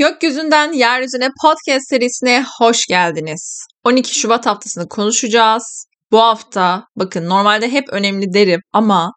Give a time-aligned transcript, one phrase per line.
[0.00, 3.66] Gökyüzünden Yeryüzüne podcast serisine hoş geldiniz.
[3.84, 5.86] 12 Şubat haftasını konuşacağız.
[6.10, 9.12] Bu hafta bakın normalde hep önemli derim ama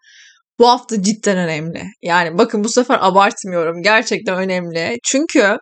[0.59, 1.83] bu hafta cidden önemli.
[2.01, 3.81] Yani bakın bu sefer abartmıyorum.
[3.83, 4.97] Gerçekten önemli.
[5.03, 5.57] Çünkü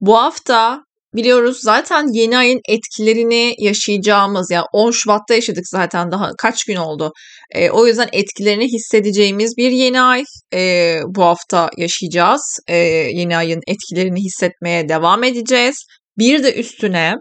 [0.00, 0.80] bu hafta
[1.14, 7.12] biliyoruz zaten yeni ayın etkilerini yaşayacağımız yani 10 Şubat'ta yaşadık zaten daha kaç gün oldu.
[7.54, 10.24] E, o yüzden etkilerini hissedeceğimiz bir yeni ay
[10.54, 12.42] e, bu hafta yaşayacağız.
[12.68, 15.76] E, yeni ayın etkilerini hissetmeye devam edeceğiz.
[16.18, 17.14] Bir de üstüne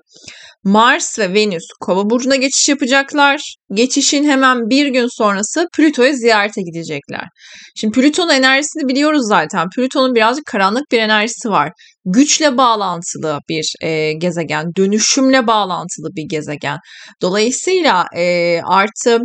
[0.68, 3.56] Mars ve Venüs Kova burcuna geçiş yapacaklar.
[3.74, 7.28] Geçişin hemen bir gün sonrası Plüto'yu ziyarete gidecekler.
[7.76, 9.68] Şimdi Plüton'un enerjisini biliyoruz zaten.
[9.76, 11.72] Plüton'un birazcık karanlık bir enerjisi var.
[12.06, 16.78] Güçle bağlantılı bir e, gezegen, dönüşümle bağlantılı bir gezegen.
[17.22, 19.20] Dolayısıyla e, artı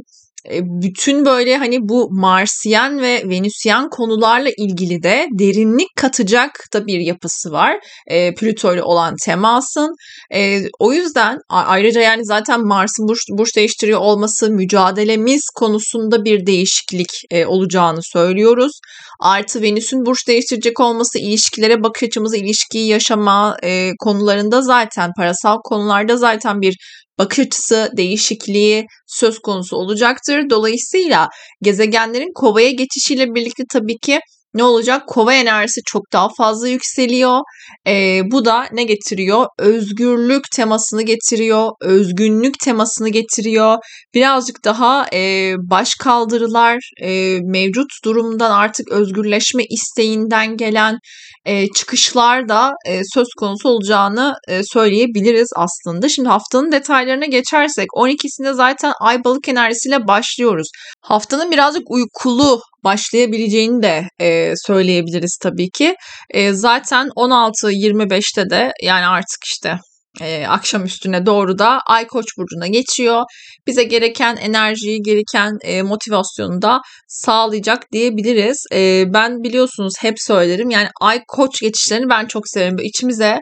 [0.60, 7.52] bütün böyle hani bu Marsiyen ve Venüsyen konularla ilgili de derinlik katacak da bir yapısı
[7.52, 7.76] var.
[8.07, 9.95] E, Plüto ile olan temasın.
[10.35, 17.10] E, o yüzden ayrıca yani zaten Mars'ın burç, burç değiştiriyor olması mücadelemiz konusunda bir değişiklik
[17.30, 18.73] e, olacağını söylüyoruz.
[19.20, 26.16] Artı Venüs'ün burç değiştirecek olması ilişkilere bakış açımızı, ilişkiyi yaşama e, konularında zaten parasal konularda
[26.16, 26.76] zaten bir
[27.23, 30.51] bakış açısı değişikliği söz konusu olacaktır.
[30.51, 31.29] Dolayısıyla
[31.62, 34.20] gezegenlerin kovaya geçişiyle birlikte tabii ki
[34.54, 35.02] ne olacak?
[35.08, 37.40] Kova enerjisi çok daha fazla yükseliyor.
[37.86, 39.46] E, bu da ne getiriyor?
[39.58, 43.78] Özgürlük temasını getiriyor, özgünlük temasını getiriyor.
[44.14, 50.98] Birazcık daha e, baş kaldırılar, e, mevcut durumdan artık özgürleşme isteğinden gelen
[51.45, 56.08] e, çıkışlar da e, söz konusu olacağını e, söyleyebiliriz aslında.
[56.08, 60.68] Şimdi haftanın detaylarına geçersek 12'sinde zaten ay balık enerjisiyle başlıyoruz.
[61.00, 65.94] Haftanın birazcık uykulu başlayabileceğini de e, söyleyebiliriz tabii ki.
[66.31, 69.78] E, zaten 16-25'te de yani artık işte
[70.21, 73.22] e, akşam üstüne doğru da Ay Koç burcuna geçiyor.
[73.66, 78.56] Bize gereken enerjiyi, gereken e, motivasyonu da sağlayacak diyebiliriz.
[78.72, 82.78] E, ben biliyorsunuz hep söylerim yani Ay Koç geçişlerini ben çok severim.
[82.78, 83.41] Böyle içimize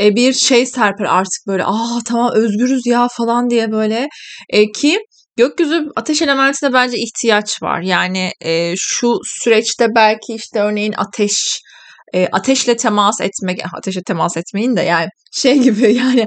[0.00, 4.08] e, bir şey serper artık böyle aa tamam özgürüz ya falan diye böyle
[4.50, 4.98] e, ki
[5.38, 7.80] Gökyüzü ateş elementine bence ihtiyaç var.
[7.80, 11.60] Yani e, şu süreçte belki işte örneğin ateş
[12.14, 16.26] e, ateşle temas etmek, ateşe temas etmeyin de yani şey gibi yani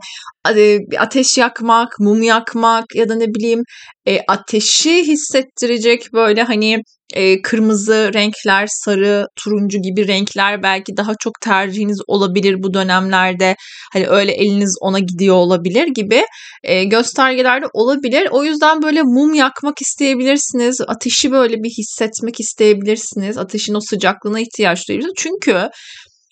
[0.97, 3.63] ateş yakmak, mum yakmak ya da ne bileyim
[4.05, 6.81] e, ateşi hissettirecek böyle hani
[7.13, 13.55] e, kırmızı renkler, sarı, turuncu gibi renkler belki daha çok tercihiniz olabilir bu dönemlerde.
[13.93, 16.23] Hani öyle eliniz ona gidiyor olabilir gibi
[16.63, 18.27] e, göstergelerde olabilir.
[18.31, 20.81] O yüzden böyle mum yakmak isteyebilirsiniz.
[20.87, 23.37] Ateşi böyle bir hissetmek isteyebilirsiniz.
[23.37, 25.15] Ateşin o sıcaklığına ihtiyaç duyuyorsunuz.
[25.17, 25.69] Çünkü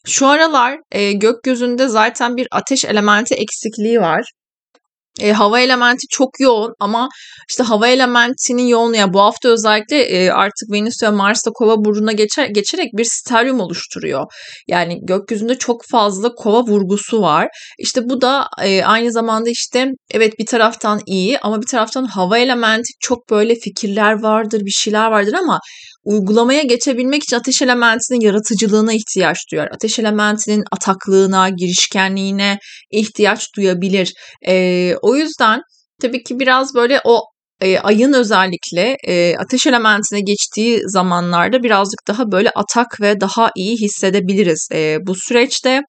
[0.07, 4.31] şu aralar e, gökyüzünde zaten bir ateş elementi eksikliği var.
[5.19, 7.09] E, hava elementi çok yoğun ama
[7.49, 11.75] işte hava elementinin yoğunluğu yani bu hafta özellikle e, artık Venüs ve Mars da kova
[11.77, 14.25] burcuna geçer, geçerek bir steryum oluşturuyor.
[14.67, 17.47] Yani gökyüzünde çok fazla kova vurgusu var.
[17.79, 22.37] İşte bu da e, aynı zamanda işte evet bir taraftan iyi ama bir taraftan hava
[22.37, 25.59] elementi çok böyle fikirler vardır, bir şeyler vardır ama
[26.03, 29.67] uygulamaya geçebilmek için ateş elementinin yaratıcılığına ihtiyaç duyar.
[29.73, 32.59] Ateş elementinin ataklığına, girişkenliğine
[32.91, 34.13] ihtiyaç duyabilir.
[34.47, 35.61] E, o yüzden
[36.01, 37.21] tabii ki biraz böyle o
[37.61, 43.77] e, ayın özellikle e, ateş elementine geçtiği zamanlarda birazcık daha böyle atak ve daha iyi
[43.77, 45.81] hissedebiliriz e, bu süreçte.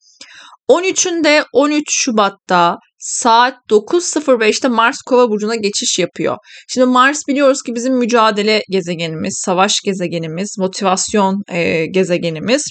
[0.70, 6.36] 13'ünde 13 Şubat'ta saat 9.05'te Mars Kova burcuna geçiş yapıyor.
[6.68, 12.62] Şimdi Mars biliyoruz ki bizim mücadele gezegenimiz, savaş gezegenimiz, motivasyon e, gezegenimiz.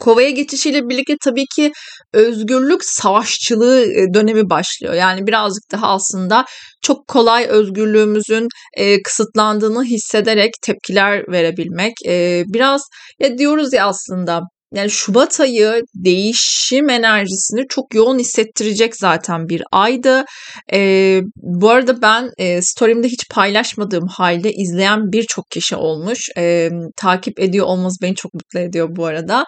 [0.00, 1.72] Kova'ya geçişiyle birlikte tabii ki
[2.14, 4.94] özgürlük savaşçılığı e, dönemi başlıyor.
[4.94, 6.44] Yani birazcık daha aslında
[6.82, 11.92] çok kolay özgürlüğümüzün e, kısıtlandığını hissederek tepkiler verebilmek.
[12.06, 12.82] E, biraz
[13.20, 14.40] ya diyoruz ya aslında
[14.74, 20.24] yani Şubat ayı değişim enerjisini çok yoğun hissettirecek zaten bir aydı.
[20.72, 26.18] E, bu arada ben e, story'imde hiç paylaşmadığım halde izleyen birçok kişi olmuş.
[26.38, 29.44] E, takip ediyor olmanız beni çok mutlu ediyor bu arada.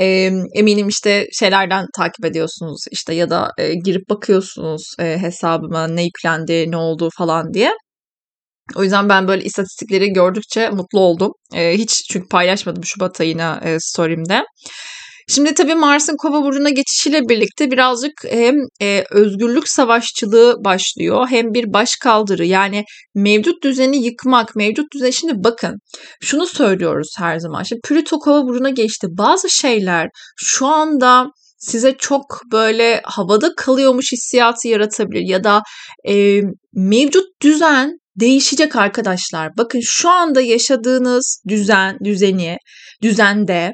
[0.00, 6.04] E, eminim işte şeylerden takip ediyorsunuz işte ya da e, girip bakıyorsunuz e, hesabıma ne
[6.04, 7.72] yüklendi, ne oldu falan diye.
[8.74, 11.32] O yüzden ben böyle istatistikleri gördükçe mutlu oldum.
[11.54, 14.44] E, hiç çünkü paylaşmadım Şubat ayına e, story'imde.
[15.28, 21.72] Şimdi tabii Mars'ın kova burcuna geçişiyle birlikte birazcık hem e, özgürlük savaşçılığı başlıyor hem bir
[21.72, 22.84] başkaldırı yani
[23.14, 25.74] mevcut düzeni yıkmak, mevcut düzen şimdi bakın
[26.20, 27.62] şunu söylüyoruz her zaman.
[27.62, 29.06] Şimdi Plüto kova burcuna geçti.
[29.10, 31.26] Bazı şeyler şu anda
[31.58, 35.62] size çok böyle havada kalıyormuş hissiyatı yaratabilir ya da
[36.08, 36.40] e,
[36.74, 39.50] mevcut düzen değişecek arkadaşlar.
[39.58, 42.56] Bakın şu anda yaşadığınız düzen, düzeni,
[43.02, 43.72] düzende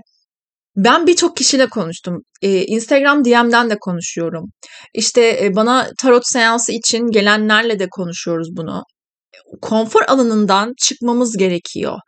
[0.77, 2.23] ben birçok kişiyle konuştum.
[2.43, 4.44] Ee, Instagram DM'den de konuşuyorum.
[4.94, 8.83] İşte e, bana tarot seansı için gelenlerle de konuşuyoruz bunu.
[9.62, 11.99] Konfor alanından çıkmamız gerekiyor.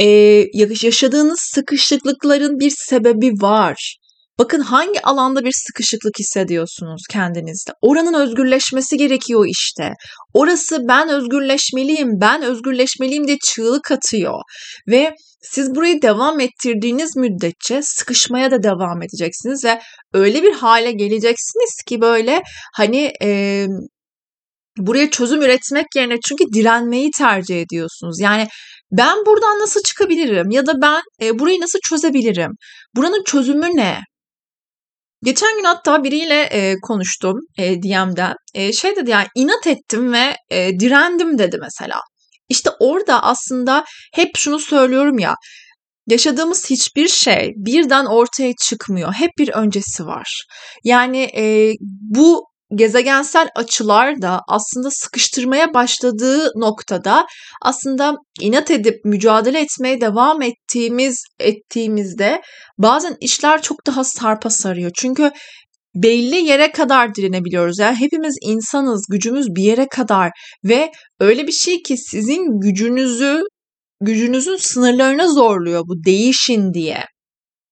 [0.00, 0.44] Ee,
[0.82, 3.96] yaşadığınız sıkışıklıkların bir sebebi var.
[4.38, 7.72] Bakın hangi alanda bir sıkışıklık hissediyorsunuz kendinizde.
[7.82, 9.92] Oranın özgürleşmesi gerekiyor işte.
[10.32, 14.40] Orası ben özgürleşmeliyim, ben özgürleşmeliyim diye çığlık atıyor.
[14.88, 19.80] Ve siz burayı devam ettirdiğiniz müddetçe sıkışmaya da devam edeceksiniz ve
[20.14, 22.42] öyle bir hale geleceksiniz ki böyle
[22.74, 23.66] hani e,
[24.78, 28.20] buraya çözüm üretmek yerine çünkü direnmeyi tercih ediyorsunuz.
[28.20, 28.46] Yani
[28.90, 32.50] ben buradan nasıl çıkabilirim ya da ben e, burayı nasıl çözebilirim?
[32.96, 34.00] Buranın çözümü ne?
[35.24, 38.34] Geçen gün hatta biriyle e, konuştum e, DM'den.
[38.54, 42.00] E, şey dedi yani inat ettim ve e, direndim dedi mesela.
[42.48, 43.84] İşte orada aslında
[44.14, 45.34] hep şunu söylüyorum ya.
[46.06, 49.12] Yaşadığımız hiçbir şey birden ortaya çıkmıyor.
[49.12, 50.44] Hep bir öncesi var.
[50.84, 57.26] Yani e, bu gezegensel açılar da aslında sıkıştırmaya başladığı noktada
[57.62, 62.42] aslında inat edip mücadele etmeye devam ettiğimiz ettiğimizde
[62.78, 64.90] bazen işler çok daha sarpa sarıyor.
[64.94, 65.30] Çünkü
[65.94, 67.78] belli yere kadar direnebiliyoruz.
[67.78, 70.30] Yani hepimiz insanız, gücümüz bir yere kadar
[70.64, 70.90] ve
[71.20, 73.42] öyle bir şey ki sizin gücünüzü
[74.00, 77.04] gücünüzün sınırlarına zorluyor bu değişin diye.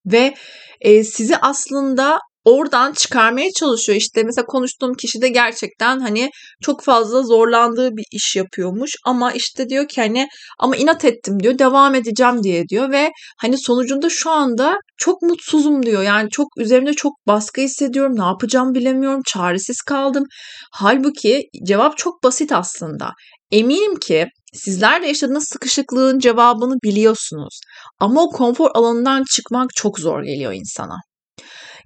[0.06, 0.34] Ve
[0.80, 3.98] e, sizi aslında oradan çıkarmaya çalışıyor.
[3.98, 6.30] İşte mesela konuştuğum kişi de gerçekten hani
[6.62, 10.28] çok fazla zorlandığı bir iş yapıyormuş ama işte diyor ki hani
[10.58, 15.82] ama inat ettim diyor devam edeceğim diye diyor ve hani sonucunda şu anda çok mutsuzum
[15.82, 16.02] diyor.
[16.02, 18.18] Yani çok üzerimde çok baskı hissediyorum.
[18.18, 19.20] Ne yapacağım bilemiyorum.
[19.26, 20.24] Çaresiz kaldım.
[20.72, 23.10] Halbuki cevap çok basit aslında.
[23.50, 27.60] Eminim ki sizler de yaşadığınız sıkışıklığın cevabını biliyorsunuz.
[28.00, 30.96] Ama o konfor alanından çıkmak çok zor geliyor insana.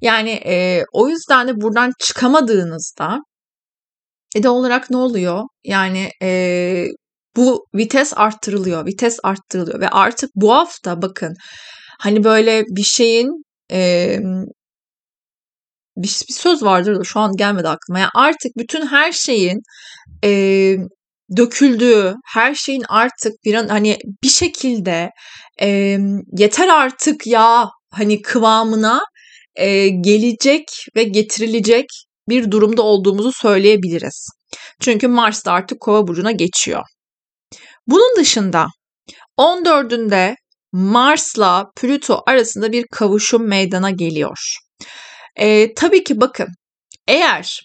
[0.01, 3.19] Yani e, o yüzden de buradan çıkamadığınızda
[4.45, 5.43] e olarak ne oluyor?
[5.65, 6.87] Yani e,
[7.37, 11.35] bu vites arttırılıyor, vites arttırılıyor ve artık bu hafta bakın
[12.01, 14.19] hani böyle bir şeyin e,
[15.97, 17.99] bir, bir söz vardır da şu an gelmedi aklıma.
[17.99, 19.61] Yani artık bütün her şeyin
[20.25, 20.31] e,
[21.37, 25.11] döküldüğü, her şeyin artık bir an hani bir şekilde
[25.63, 25.99] e,
[26.39, 29.01] yeter artık ya hani kıvamına
[29.57, 30.65] e, gelecek
[30.97, 31.87] ve getirilecek
[32.29, 34.29] bir durumda olduğumuzu söyleyebiliriz.
[34.81, 36.83] Çünkü Mars da artık Kova burcuna geçiyor.
[37.87, 38.67] Bunun dışında
[39.39, 40.35] 14'ünde
[40.73, 44.39] Mars'la Plüto arasında bir kavuşum meydana geliyor.
[45.37, 46.49] E, tabii ki bakın
[47.09, 47.61] eğer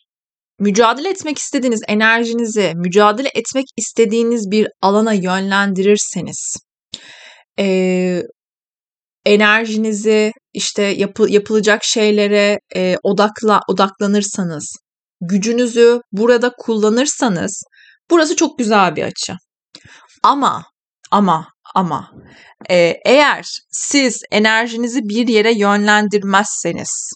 [0.60, 6.58] mücadele etmek istediğiniz enerjinizi mücadele etmek istediğiniz bir alana yönlendirirseniz
[7.60, 8.24] e,
[9.26, 14.76] enerjinizi işte yapı, yapılacak şeylere e, odakla odaklanırsanız,
[15.22, 17.64] gücünüzü burada kullanırsanız
[18.12, 19.34] burası çok güzel bir açı.
[20.24, 20.64] Ama
[21.12, 22.12] ama ama
[22.70, 27.12] e, eğer siz enerjinizi bir yere yönlendirmezseniz,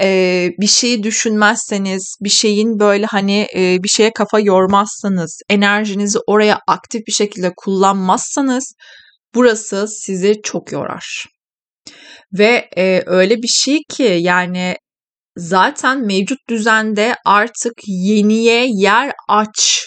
[0.00, 6.60] e, bir şeyi düşünmezseniz, bir şeyin böyle hani e, bir şeye kafa yormazsanız, enerjinizi oraya
[6.66, 8.74] aktif bir şekilde kullanmazsanız
[9.34, 11.26] burası sizi çok yorar.
[12.32, 14.76] Ve e, öyle bir şey ki yani
[15.36, 19.86] zaten mevcut düzende artık yeniye yer aç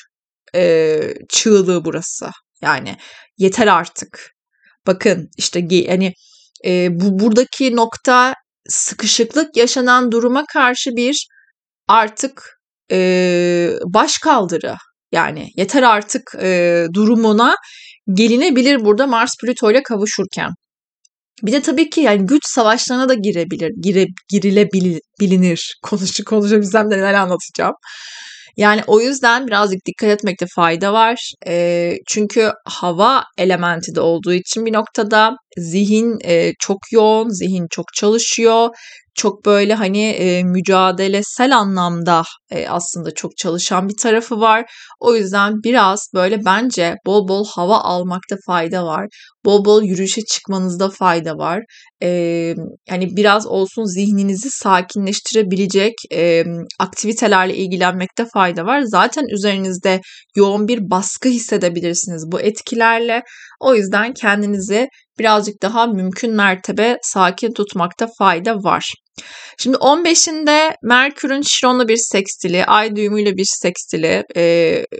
[0.55, 2.29] e, çığlığı burası.
[2.61, 2.97] Yani
[3.37, 4.31] yeter artık.
[4.87, 6.13] Bakın işte hani
[6.65, 8.33] e, bu buradaki nokta
[8.69, 11.27] sıkışıklık yaşanan duruma karşı bir
[11.87, 12.59] artık
[12.91, 14.75] e, baş kaldırı
[15.11, 17.55] yani yeter artık e, durumuna
[18.13, 20.49] gelinebilir burada Mars Plüto ile kavuşurken.
[21.43, 25.75] Bir de tabii ki yani güç savaşlarına da girebilir, gire, girilebilir.
[25.83, 27.73] Konuşu konuşabilsem de neler anlatacağım.
[28.57, 31.31] Yani o yüzden birazcık dikkat etmekte fayda var.
[31.47, 37.85] E, çünkü hava elementi de olduğu için bir noktada zihin e, çok yoğun, zihin çok
[37.95, 38.69] çalışıyor
[39.21, 44.65] çok böyle hani e, mücadelesel anlamda e, aslında çok çalışan bir tarafı var.
[44.99, 49.07] O yüzden biraz böyle bence bol bol hava almakta fayda var.
[49.45, 51.61] Bol bol yürüyüşe çıkmanızda fayda var.
[52.03, 52.53] E,
[52.89, 56.43] hani biraz olsun zihninizi sakinleştirebilecek e,
[56.79, 58.81] aktivitelerle ilgilenmekte fayda var.
[58.81, 60.01] Zaten üzerinizde
[60.35, 63.23] yoğun bir baskı hissedebilirsiniz bu etkilerle.
[63.59, 64.87] O yüzden kendinizi
[65.19, 68.93] birazcık daha mümkün mertebe sakin tutmakta fayda var.
[69.57, 74.43] Şimdi 15'inde Merkür'ün Şiron'la bir sekstili, Ay düğümüyle bir sekstili e,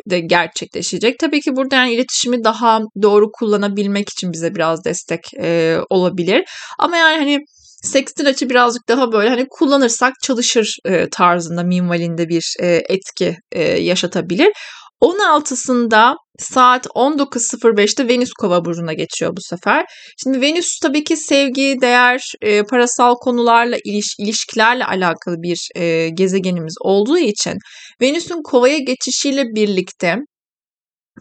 [0.10, 1.20] de gerçekleşecek.
[1.20, 6.44] Tabii ki burada yani iletişimi daha doğru kullanabilmek için bize biraz destek e, olabilir.
[6.80, 7.40] Ama yani hani
[7.84, 13.62] Sextil açı birazcık daha böyle hani kullanırsak çalışır e, tarzında minvalinde bir e, etki e,
[13.64, 14.48] yaşatabilir.
[15.02, 19.86] 16'sında saat 19.05'te Venüs Kova burcuna geçiyor bu sefer.
[20.24, 26.76] Şimdi Venüs tabii ki sevgi, değer, e, parasal konularla iliş, ilişkilerle alakalı bir e, gezegenimiz
[26.82, 27.54] olduğu için
[28.02, 30.16] Venüs'ün Kova'ya geçişiyle birlikte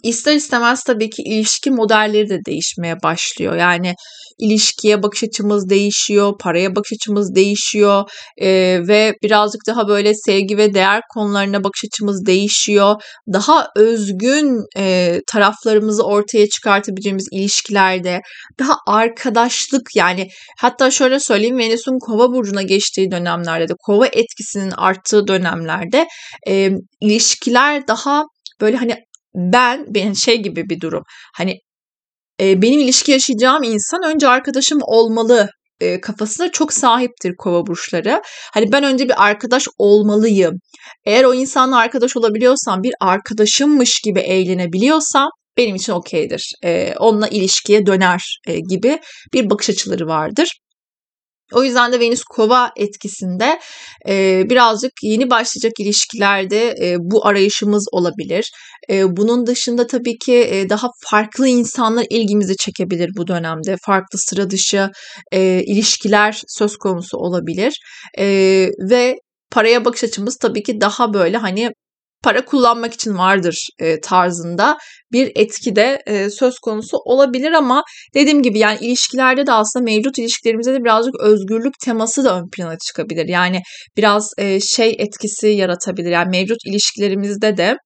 [0.02, 3.57] İster istemez tabii ki ilişki modelleri de değişmeye başlıyor.
[3.57, 3.95] Yani
[4.40, 8.49] ilişkiye bakış açımız değişiyor, paraya bakış açımız değişiyor e,
[8.88, 13.02] ve birazcık daha böyle sevgi ve değer konularına bakış açımız değişiyor.
[13.33, 18.21] Daha özgün e, taraflarımızı ortaya çıkartabileceğimiz ilişkilerde
[18.59, 20.28] daha arkadaşlık yani
[20.59, 26.07] hatta şöyle söyleyeyim Venüs'ün kova burcuna geçtiği dönemlerde de kova etkisinin arttığı dönemlerde
[26.49, 28.25] e, ilişkiler daha
[28.61, 28.97] böyle hani
[29.34, 31.02] ben benim şey gibi bir durum.
[31.37, 31.58] Hani
[32.40, 35.49] e, benim ilişki yaşayacağım insan önce arkadaşım olmalı
[35.80, 38.22] e, kafasına çok sahiptir kova burçları.
[38.54, 40.54] Hani ben önce bir arkadaş olmalıyım.
[41.04, 46.52] Eğer o insanla arkadaş olabiliyorsam bir arkadaşımmış gibi eğlenebiliyorsam benim için okeydir.
[46.64, 48.99] E, onunla ilişkiye döner e, gibi
[49.32, 50.49] bir bakış açıları vardır.
[51.52, 53.61] O yüzden de Venüs Kova etkisinde
[54.09, 58.50] e, birazcık yeni başlayacak ilişkilerde e, bu arayışımız olabilir.
[58.90, 63.76] E, bunun dışında tabii ki e, daha farklı insanlar ilgimizi çekebilir bu dönemde.
[63.87, 64.90] Farklı sıra dışı
[65.33, 67.73] e, ilişkiler söz konusu olabilir.
[68.19, 68.26] E,
[68.90, 69.16] ve
[69.50, 71.71] paraya bakış açımız tabii ki daha böyle hani
[72.23, 74.79] para kullanmak için vardır e, tarzında
[75.12, 77.83] bir etki de e, söz konusu olabilir ama
[78.15, 82.77] dediğim gibi yani ilişkilerde de aslında mevcut ilişkilerimize de birazcık özgürlük teması da ön plana
[82.79, 83.29] çıkabilir.
[83.29, 83.61] Yani
[83.97, 86.11] biraz e, şey etkisi yaratabilir.
[86.11, 87.77] Yani mevcut ilişkilerimizde de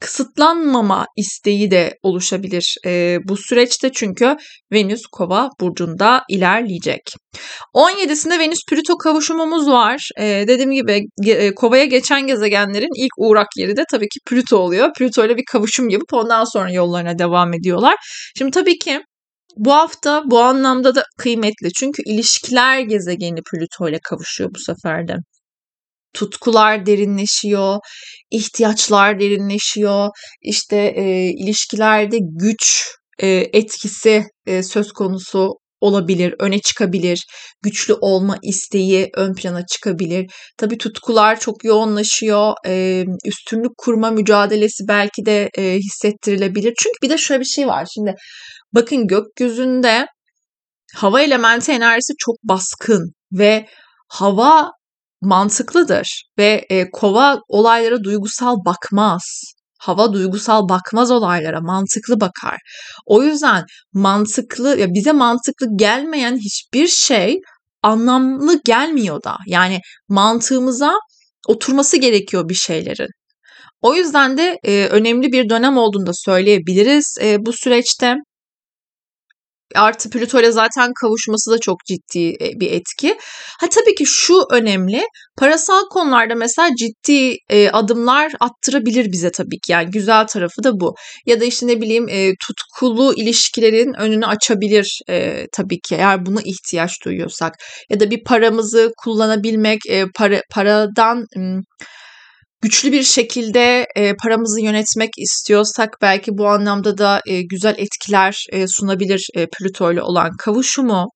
[0.00, 4.36] kısıtlanmama isteği de oluşabilir e, bu süreçte çünkü
[4.72, 7.02] Venüs Kova burcunda ilerleyecek.
[7.74, 10.08] 17'sinde Venüs Plüto kavuşumumuz var.
[10.20, 14.90] E, dediğim gibi e, Kova'ya geçen gezegenlerin ilk uğrak yeri de tabii ki Plüto oluyor.
[14.98, 17.94] Plüto ile bir kavuşum yapıp ondan sonra yollarına devam ediyorlar.
[18.38, 19.00] Şimdi tabii ki
[19.56, 21.72] bu hafta bu anlamda da kıymetli.
[21.72, 25.16] Çünkü ilişkiler gezegeni Plüto ile kavuşuyor bu sefer de
[26.16, 27.78] tutkular derinleşiyor,
[28.30, 30.08] ihtiyaçlar derinleşiyor,
[30.42, 31.04] işte e,
[31.42, 32.84] ilişkilerde güç
[33.18, 37.24] e, etkisi e, söz konusu olabilir, öne çıkabilir,
[37.62, 40.30] güçlü olma isteği ön plana çıkabilir.
[40.58, 46.74] Tabii tutkular çok yoğunlaşıyor, e, üstünlük kurma mücadelesi belki de e, hissettirilebilir.
[46.82, 48.14] Çünkü bir de şöyle bir şey var şimdi,
[48.72, 50.06] bakın gökyüzünde
[50.94, 53.66] hava elementi enerjisi çok baskın ve
[54.08, 54.70] hava
[55.26, 59.42] mantıklıdır ve e, kova olaylara duygusal bakmaz.
[59.78, 62.58] Hava duygusal bakmaz olaylara, mantıklı bakar.
[63.06, 67.40] O yüzden mantıklı ya bize mantıklı gelmeyen hiçbir şey
[67.82, 69.36] anlamlı gelmiyor da.
[69.46, 70.94] Yani mantığımıza
[71.48, 73.08] oturması gerekiyor bir şeylerin.
[73.82, 78.14] O yüzden de e, önemli bir dönem olduğunu da söyleyebiliriz e, bu süreçte.
[79.74, 83.16] Artı Plüto ile zaten kavuşması da çok ciddi e, bir etki.
[83.60, 85.02] Ha tabii ki şu önemli.
[85.38, 89.72] Parasal konularda mesela ciddi e, adımlar attırabilir bize tabii ki.
[89.72, 90.94] Yani güzel tarafı da bu.
[91.26, 96.40] Ya da işte ne bileyim e, tutkulu ilişkilerin önünü açabilir e, tabii ki eğer buna
[96.44, 97.52] ihtiyaç duyuyorsak.
[97.90, 101.24] Ya da bir paramızı kullanabilmek, e, para paradan
[102.62, 108.66] güçlü bir şekilde e, paramızı yönetmek istiyorsak belki bu anlamda da e, güzel etkiler e,
[108.68, 111.06] sunabilir e, Plüto ile olan kavuşumu.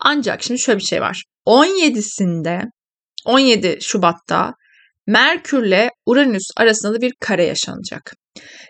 [0.00, 1.22] Ancak şimdi şöyle bir şey var.
[1.46, 2.62] 17'sinde
[3.24, 4.52] 17 Şubat'ta
[5.06, 8.12] Merkürle Uranüs arasında da bir kare yaşanacak.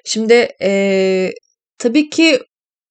[0.04, 1.30] Şimdi e,
[1.78, 2.38] tabii ki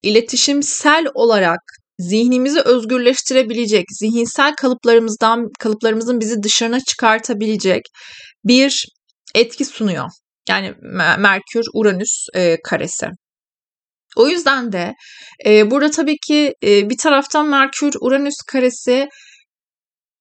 [0.03, 1.59] iletişimsel olarak
[1.99, 7.81] zihnimizi özgürleştirebilecek, zihinsel kalıplarımızdan kalıplarımızın bizi dışarına çıkartabilecek
[8.43, 8.85] bir
[9.35, 10.09] etki sunuyor.
[10.49, 10.73] Yani
[11.17, 13.07] Merkür Uranüs e, karesi.
[14.15, 14.93] O yüzden de
[15.45, 19.07] e, burada tabii ki e, bir taraftan Merkür Uranüs karesi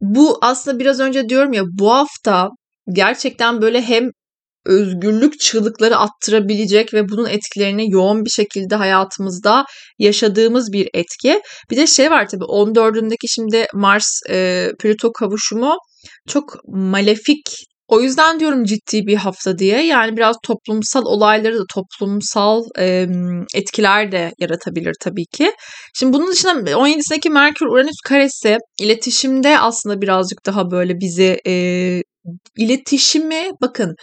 [0.00, 2.48] bu aslında biraz önce diyorum ya bu hafta
[2.92, 4.10] gerçekten böyle hem
[4.66, 9.64] özgürlük çığlıkları attırabilecek ve bunun etkilerini yoğun bir şekilde hayatımızda
[9.98, 11.40] yaşadığımız bir etki.
[11.70, 15.76] Bir de şey var tabii 14'ündeki şimdi Mars e, Plüto kavuşumu
[16.28, 17.44] çok malefik
[17.88, 19.86] O yüzden diyorum ciddi bir hafta diye.
[19.86, 23.06] Yani biraz toplumsal olayları da toplumsal e,
[23.54, 25.52] etkiler de yaratabilir tabii ki.
[25.94, 31.52] Şimdi bunun dışında 17'sindeki Merkür Uranüs karesi iletişimde aslında birazcık daha böyle bizi e,
[32.58, 33.94] iletişimi bakın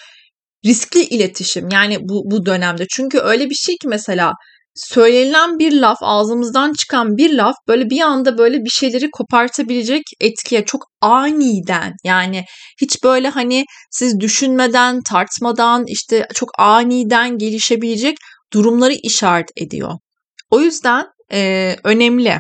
[0.66, 2.86] riskli iletişim yani bu bu dönemde.
[2.90, 4.34] Çünkü öyle bir şey ki mesela
[4.76, 10.66] söylenen bir laf, ağzımızdan çıkan bir laf böyle bir anda böyle bir şeyleri kopartabilecek etkiye
[10.66, 12.46] çok aniden yani
[12.82, 18.18] hiç böyle hani siz düşünmeden, tartmadan işte çok aniden gelişebilecek
[18.54, 19.92] durumları işaret ediyor.
[20.50, 22.38] O yüzden e, önemli.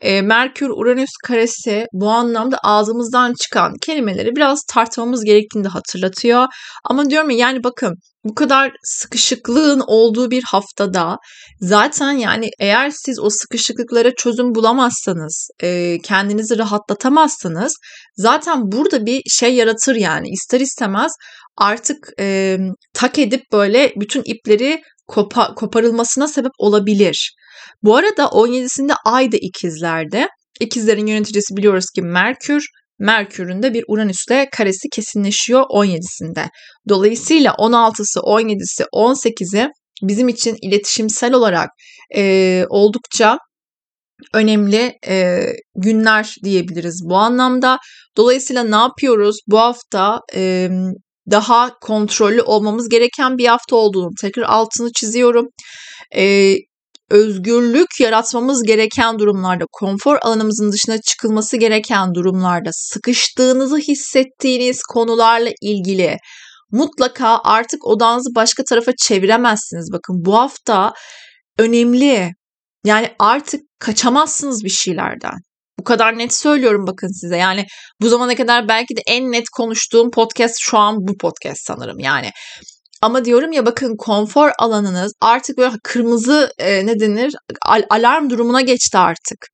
[0.00, 6.46] E, Merkür Uranüs karesi bu anlamda ağzımızdan çıkan kelimeleri biraz tartmamız gerektiğini de hatırlatıyor.
[6.84, 11.16] Ama diyorum ya yani bakın bu kadar sıkışıklığın olduğu bir haftada
[11.60, 17.72] zaten yani eğer siz o sıkışıklıklara çözüm bulamazsanız, e, kendinizi rahatlatamazsanız
[18.16, 21.12] zaten burada bir şey yaratır yani ister istemez
[21.56, 22.56] artık e,
[22.94, 27.34] tak edip böyle bütün ipleri kopa, koparılmasına sebep olabilir.
[27.82, 30.28] Bu arada 17'sinde Ay da ikizlerde.
[30.60, 32.64] İkizlerin yöneticisi biliyoruz ki Merkür.
[32.98, 36.48] Merkür'ün de bir Uranüs'le karesi kesinleşiyor 17'sinde.
[36.88, 39.68] Dolayısıyla 16'sı, 17'si, 18'i
[40.02, 41.70] bizim için iletişimsel olarak
[42.16, 43.38] e, oldukça
[44.34, 45.42] önemli e,
[45.76, 47.78] günler diyebiliriz bu anlamda.
[48.16, 49.36] Dolayısıyla ne yapıyoruz?
[49.46, 50.70] Bu hafta e,
[51.30, 55.46] daha kontrollü olmamız gereken bir hafta olduğunu tekrar altını çiziyorum.
[56.16, 56.54] E,
[57.10, 66.16] özgürlük yaratmamız gereken durumlarda, konfor alanımızın dışına çıkılması gereken durumlarda, sıkıştığınızı hissettiğiniz konularla ilgili
[66.72, 69.92] mutlaka artık odanızı başka tarafa çeviremezsiniz.
[69.92, 70.92] Bakın bu hafta
[71.58, 72.32] önemli.
[72.84, 75.34] Yani artık kaçamazsınız bir şeylerden.
[75.78, 77.36] Bu kadar net söylüyorum bakın size.
[77.36, 77.66] Yani
[78.00, 81.98] bu zamana kadar belki de en net konuştuğum podcast şu an bu podcast sanırım.
[81.98, 82.30] Yani
[83.02, 87.34] ama diyorum ya bakın konfor alanınız artık böyle kırmızı e, ne denir
[87.66, 89.46] al- alarm durumuna geçti artık.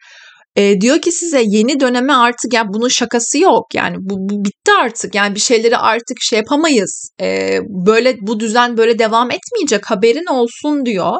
[0.57, 3.75] E, diyor ki size yeni döneme artık yani bunun şakası yok.
[3.75, 5.15] Yani bu, bu bitti artık.
[5.15, 7.11] Yani bir şeyleri artık şey yapamayız.
[7.21, 11.13] E, böyle bu düzen böyle devam etmeyecek haberin olsun diyor.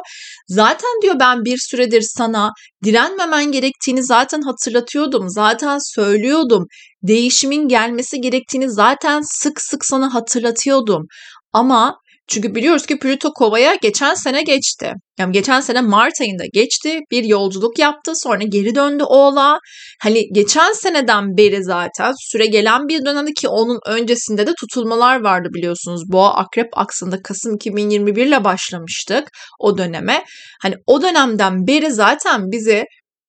[0.47, 2.51] Zaten diyor ben bir süredir sana
[2.83, 6.65] direnmemen gerektiğini zaten hatırlatıyordum zaten söylüyordum.
[7.03, 11.05] Değişimin gelmesi gerektiğini zaten sık sık sana hatırlatıyordum.
[11.53, 11.95] Ama
[12.27, 14.93] çünkü biliyoruz ki Plüto Kova'ya geçen sene geçti.
[15.19, 16.99] Yani geçen sene Mart ayında geçti.
[17.11, 18.11] Bir yolculuk yaptı.
[18.15, 19.59] Sonra geri döndü Oğlak'a.
[20.01, 25.49] Hani geçen seneden beri zaten süre gelen bir dönemde ki onun öncesinde de tutulmalar vardı
[25.53, 26.01] biliyorsunuz.
[26.11, 29.27] Boğa Akrep aksında Kasım 2021 ile başlamıştık
[29.59, 30.23] o döneme.
[30.61, 32.85] Hani o dönemden beri zaten bizi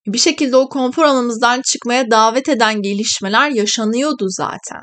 [0.07, 4.81] bir şekilde o konfor alanımızdan çıkmaya davet eden gelişmeler yaşanıyordu zaten.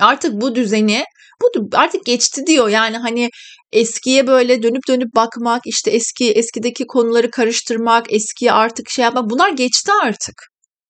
[0.00, 1.04] Artık bu düzeni
[1.42, 2.68] bu artık geçti diyor.
[2.68, 3.30] Yani hani
[3.72, 9.52] eskiye böyle dönüp dönüp bakmak, işte eski eskideki konuları karıştırmak, eskiye artık şey yapmak bunlar
[9.52, 10.34] geçti artık.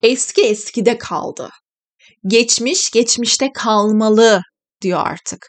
[0.03, 1.49] Eski eskide kaldı.
[2.27, 4.41] Geçmiş geçmişte kalmalı
[4.83, 5.49] diyor artık.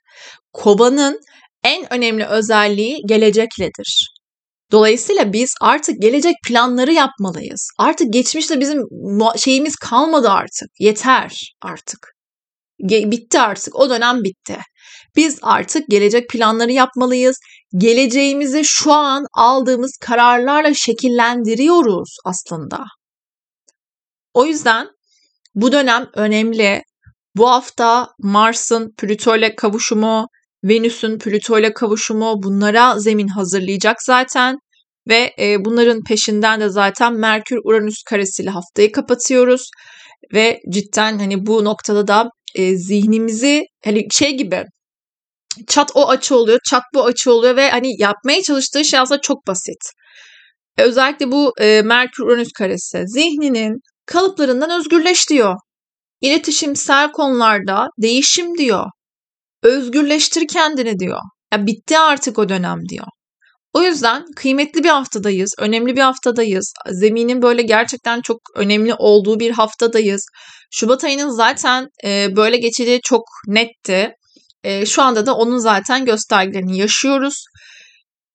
[0.53, 1.19] Kovanın
[1.63, 4.09] en önemli özelliği gelecekledir.
[4.71, 7.67] Dolayısıyla biz artık gelecek planları yapmalıyız.
[7.77, 8.81] Artık geçmişte bizim
[9.37, 10.69] şeyimiz kalmadı artık.
[10.79, 11.99] Yeter artık.
[12.81, 13.75] Bitti artık.
[13.75, 14.57] O dönem bitti.
[15.15, 17.37] Biz artık gelecek planları yapmalıyız.
[17.77, 22.83] Geleceğimizi şu an aldığımız kararlarla şekillendiriyoruz aslında.
[24.33, 24.87] O yüzden
[25.55, 26.81] bu dönem önemli.
[27.35, 30.27] Bu hafta Mars'ın Plüto ile kavuşumu,
[30.63, 34.57] Venüs'ün Plüto ile kavuşumu bunlara zemin hazırlayacak zaten.
[35.07, 39.69] Ve e, bunların peşinden de zaten Merkür Uranüs karesiyle haftayı kapatıyoruz.
[40.33, 44.65] Ve cidden hani bu noktada da e, zihnimizi hani şey gibi
[45.67, 49.47] çat o açı oluyor, çat bu açı oluyor ve hani yapmaya çalıştığı şey aslında çok
[49.47, 49.91] basit.
[50.77, 55.55] E, özellikle bu e, Merkür Uranüs karesi zihninin kalıplarından özgürleş diyor.
[56.21, 58.85] İletişimsel konularda değişim diyor.
[59.63, 61.19] Özgürleştir kendini diyor.
[61.53, 63.05] Ya bitti artık o dönem diyor.
[63.73, 66.73] O yüzden kıymetli bir haftadayız, önemli bir haftadayız.
[66.91, 70.25] Zeminin böyle gerçekten çok önemli olduğu bir haftadayız.
[70.71, 74.11] Şubat ayının zaten e, böyle geçeceği çok netti.
[74.63, 77.43] E, şu anda da onun zaten göstergelerini yaşıyoruz.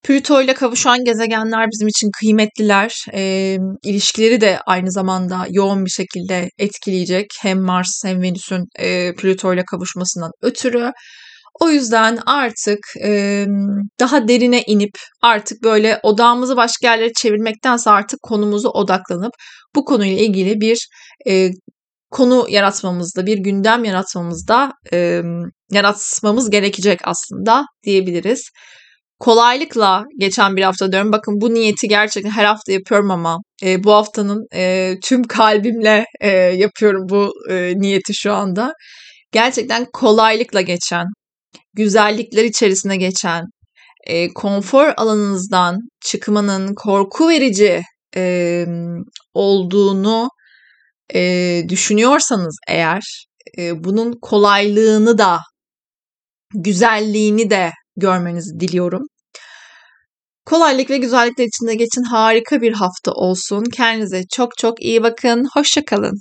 [0.05, 2.95] Plüto ile kavuşan gezegenler bizim için kıymetliler.
[3.15, 7.27] E, ilişkileri de aynı zamanda yoğun bir şekilde etkileyecek.
[7.41, 10.93] Hem Mars hem Venüs'ün e, Plüto ile kavuşmasından ötürü.
[11.61, 13.47] O yüzden artık e,
[14.01, 19.33] daha derine inip artık böyle odağımızı başka yerlere çevirmektense artık konumuzu odaklanıp
[19.75, 20.89] bu konuyla ilgili bir
[21.29, 21.51] e,
[22.15, 25.23] konu yaratmamızda, bir gündem yaratmamızda e,
[25.73, 28.49] yaratmamız gerekecek aslında diyebiliriz.
[29.19, 31.13] Kolaylıkla geçen bir hafta diyorum.
[31.13, 36.29] Bakın bu niyeti gerçekten her hafta yapıyorum ama e, bu haftanın e, tüm kalbimle e,
[36.31, 38.73] yapıyorum bu e, niyeti şu anda.
[39.33, 41.07] Gerçekten kolaylıkla geçen,
[41.75, 43.45] güzellikler içerisine geçen,
[44.07, 47.83] e, konfor alanınızdan çıkmanın korku verici
[48.17, 48.67] e,
[49.35, 50.29] olduğunu
[51.15, 53.27] e, düşünüyorsanız eğer
[53.59, 55.39] e, bunun kolaylığını da
[56.55, 59.03] güzelliğini de görmenizi diliyorum.
[60.47, 63.65] Kolaylık ve güzellikler içinde geçin harika bir hafta olsun.
[63.65, 65.49] Kendinize çok çok iyi bakın.
[65.55, 66.15] Hoşçakalın.